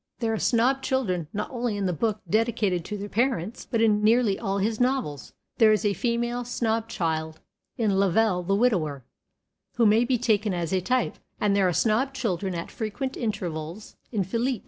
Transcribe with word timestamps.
There 0.17 0.33
are 0.33 0.39
snob 0.39 0.81
children 0.81 1.27
not 1.31 1.51
only 1.51 1.77
in 1.77 1.85
the 1.85 1.93
book 1.93 2.21
dedicated 2.27 2.83
to 2.85 2.97
their 2.97 3.07
parents, 3.07 3.67
but 3.69 3.83
in 3.83 4.01
nearly 4.03 4.39
all 4.39 4.57
his 4.57 4.79
novels. 4.79 5.33
There 5.59 5.71
is 5.71 5.85
a 5.85 5.93
female 5.93 6.43
snob 6.43 6.87
child 6.89 7.39
in 7.77 7.91
"Lovel 7.99 8.41
the 8.41 8.55
Widower," 8.55 9.05
who 9.75 9.85
may 9.85 10.03
be 10.03 10.17
taken 10.17 10.55
as 10.55 10.73
a 10.73 10.81
type, 10.81 11.19
and 11.39 11.55
there 11.55 11.67
are 11.67 11.71
snob 11.71 12.15
children 12.15 12.55
at 12.55 12.71
frequent 12.71 13.15
intervals 13.15 13.95
in 14.11 14.23
"Philip." 14.23 14.59